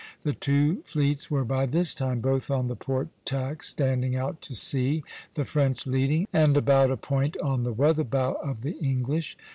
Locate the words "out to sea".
4.15-5.03